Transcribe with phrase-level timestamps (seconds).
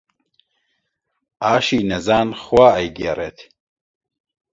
[1.43, 3.39] ئاشی نەزان خوا ئەیگێڕێت